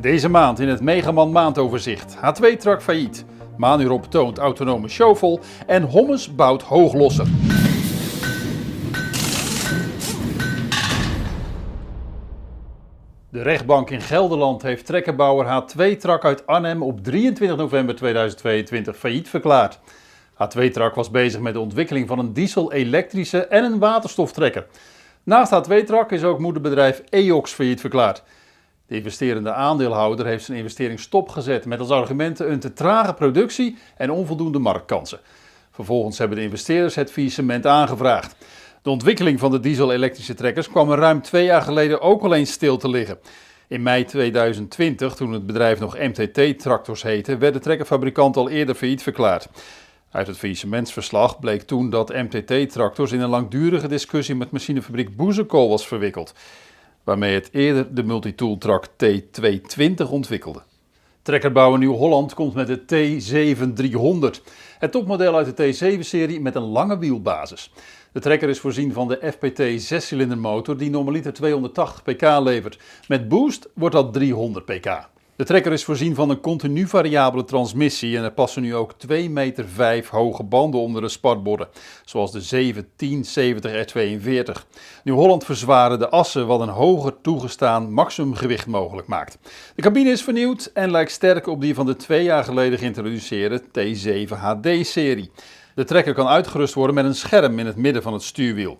[0.00, 2.16] Deze maand in het Megaman maandoverzicht.
[2.16, 3.24] H2-trak failliet.
[3.56, 7.26] Manurop toont autonome showvol en Hommes bouwt hooglosser.
[13.28, 19.78] De rechtbank in Gelderland heeft trekkerbouwer H2-trak uit Arnhem op 23 november 2022 failliet verklaard.
[20.32, 24.66] H2-trak was bezig met de ontwikkeling van een diesel-elektrische en een waterstoftrekker.
[25.22, 28.22] Naast H2-trak is ook moederbedrijf EOX failliet verklaard.
[28.86, 34.10] De investerende aandeelhouder heeft zijn investering stopgezet met als argumenten een te trage productie en
[34.10, 35.20] onvoldoende marktkansen.
[35.70, 38.36] Vervolgens hebben de investeerders het faillissement aangevraagd.
[38.82, 42.52] De ontwikkeling van de diesel-elektrische trekkers kwam er ruim twee jaar geleden ook al eens
[42.52, 43.18] stil te liggen.
[43.68, 49.02] In mei 2020, toen het bedrijf nog MTT-tractors heette, werd de trekkerfabrikant al eerder failliet
[49.02, 49.48] verklaard.
[50.10, 55.86] Uit het faillissementsverslag bleek toen dat MTT-tractors in een langdurige discussie met machinefabriek Boezekool was
[55.86, 56.34] verwikkeld
[57.06, 60.62] waarmee het eerder de multitool-trak T220 ontwikkelde.
[61.22, 64.42] Trekkerbouwer Nieuw-Holland komt met de T7300,
[64.78, 67.72] het topmodel uit de T7-serie met een lange wielbasis.
[68.12, 72.78] De trekker is voorzien van de FPT 6-cilinder motor die normaliter 280 pk levert.
[73.08, 75.08] Met boost wordt dat 300 pk.
[75.36, 79.30] De trekker is voorzien van een continu variabele transmissie en er passen nu ook 2,5
[79.30, 79.64] meter
[80.10, 81.68] hoge banden onder de spartborden,
[82.04, 84.66] zoals de 1770 R42.
[85.04, 89.38] Nieuw-Holland verzwaren de assen wat een hoger toegestaan maximumgewicht mogelijk maakt.
[89.74, 93.62] De cabine is vernieuwd en lijkt sterk op die van de twee jaar geleden geïntroduceerde
[93.62, 95.30] T7 HD-serie.
[95.74, 98.78] De trekker kan uitgerust worden met een scherm in het midden van het stuurwiel.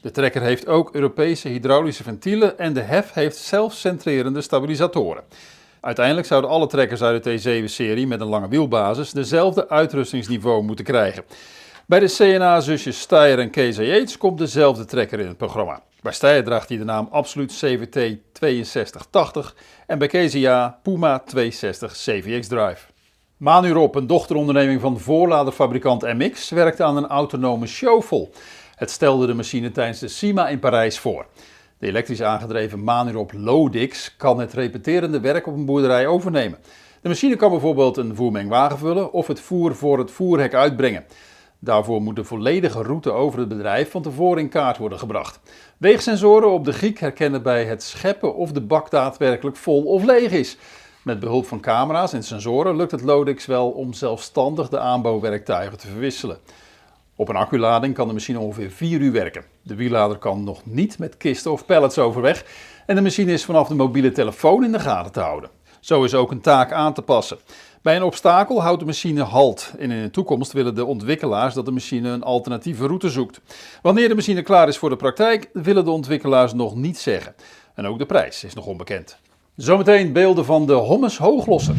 [0.00, 5.24] De trekker heeft ook Europese hydraulische ventielen en de hef heeft zelfcentrerende stabilisatoren.
[5.84, 11.24] Uiteindelijk zouden alle trekkers uit de T7-serie met een lange wielbasis dezelfde uitrustingsniveau moeten krijgen.
[11.86, 15.82] Bij de CNA-zusjes Steyr en Kees Yates komt dezelfde trekker in het programma.
[16.02, 19.54] Bij Steyr draagt hij de naam Absolute CVT 6280
[19.86, 22.86] en bij KZA Puma 260 CVX Drive.
[23.36, 28.32] Manurop, een dochteronderneming van voorladerfabrikant MX, werkte aan een autonome showvol.
[28.74, 31.26] Het stelde de machine tijdens de SIMA in Parijs voor.
[31.84, 36.58] De elektrisch aangedreven Manurop Lodix kan het repeterende werk op een boerderij overnemen.
[37.00, 41.04] De machine kan bijvoorbeeld een voermengwagen vullen of het voer voor het voerhek uitbrengen.
[41.58, 45.40] Daarvoor moet de volledige route over het bedrijf van tevoren in kaart worden gebracht.
[45.78, 50.30] Weegsensoren op de giek herkennen bij het scheppen of de bak daadwerkelijk vol of leeg
[50.30, 50.56] is.
[51.02, 55.86] Met behulp van camera's en sensoren lukt het Lodix wel om zelfstandig de aanbouwwerktuigen te
[55.86, 56.38] verwisselen.
[57.16, 59.44] Op een acculading kan de machine ongeveer 4 uur werken.
[59.62, 62.44] De wiellader kan nog niet met kisten of pallets overweg
[62.86, 65.50] en de machine is vanaf de mobiele telefoon in de gaten te houden.
[65.80, 67.38] Zo is ook een taak aan te passen.
[67.82, 71.64] Bij een obstakel houdt de machine halt en in de toekomst willen de ontwikkelaars dat
[71.64, 73.40] de machine een alternatieve route zoekt.
[73.82, 77.34] Wanneer de machine klaar is voor de praktijk, willen de ontwikkelaars nog niet zeggen.
[77.74, 79.18] En ook de prijs is nog onbekend.
[79.56, 81.74] Zometeen beelden van de Hommes Hooglosser.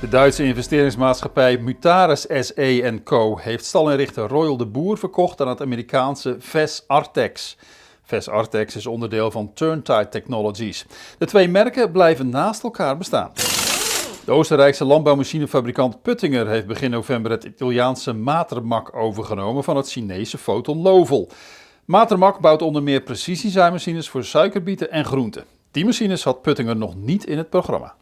[0.00, 3.38] De Duitse investeringsmaatschappij Mutares SE Co.
[3.38, 7.56] heeft stalinrichter Royal de Boer verkocht aan het Amerikaanse VES Artex.
[8.02, 10.86] VES Artex is onderdeel van Turntide Technologies.
[11.18, 13.30] De twee merken blijven naast elkaar bestaan.
[14.24, 20.82] De Oostenrijkse landbouwmachinefabrikant Puttinger heeft begin november het Italiaanse Matermak overgenomen van het Chinese Photon
[20.82, 21.28] Lovel.
[21.84, 25.44] Matermak bouwt onder meer precisiezaaimachines voor suikerbieten en groenten.
[25.70, 27.94] Die machines had Puttinger nog niet in het programma.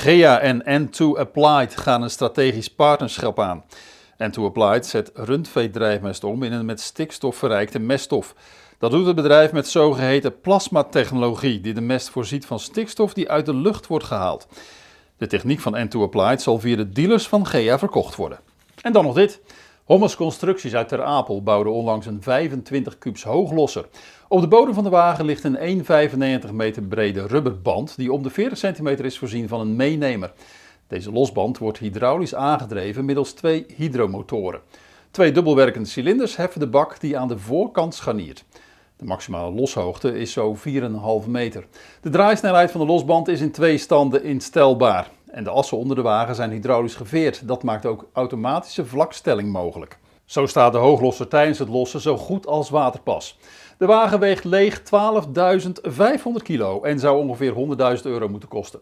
[0.00, 3.64] GEA en N2 Applied gaan een strategisch partnerschap aan.
[4.12, 8.34] N2 Applied zet rundveedrijfmest om in een met stikstof verrijkte meststof.
[8.78, 13.46] Dat doet het bedrijf met zogeheten plasmatechnologie, die de mest voorziet van stikstof die uit
[13.46, 14.48] de lucht wordt gehaald.
[15.16, 18.38] De techniek van N2 Applied zal via de dealers van GEA verkocht worden.
[18.82, 19.40] En dan nog dit.
[19.90, 23.88] Hommels Constructies uit Ter Apel bouwde onlangs een 25 kubus hooglosser.
[24.28, 25.84] Op de bodem van de wagen ligt een
[26.48, 30.32] 1,95 meter brede rubberband die om de 40 centimeter is voorzien van een meenemer.
[30.86, 34.60] Deze losband wordt hydraulisch aangedreven middels twee hydromotoren.
[35.10, 38.44] Twee dubbelwerkende cilinders heffen de bak die aan de voorkant scharniert.
[38.96, 40.56] De maximale loshoogte is zo
[41.22, 41.66] 4,5 meter.
[42.00, 45.10] De draaisnelheid van de losband is in twee standen instelbaar.
[45.32, 47.48] En de assen onder de wagen zijn hydraulisch geveerd.
[47.48, 49.98] Dat maakt ook automatische vlakstelling mogelijk.
[50.24, 53.38] Zo staat de hooglosser tijdens het lossen zo goed als waterpas.
[53.78, 54.84] De wagen weegt leeg 12.500
[56.42, 57.54] kilo en zou ongeveer
[57.96, 58.80] 100.000 euro moeten kosten.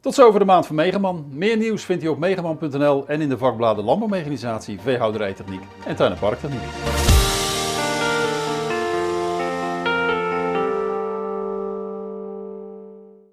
[0.00, 1.26] Tot zover de maand van Megaman.
[1.30, 6.18] Meer nieuws vindt u op megaman.nl en in de vakbladen Landbouwmechanisatie, Veehouderijtechniek en Tuin- en
[6.18, 7.45] Parktechniek.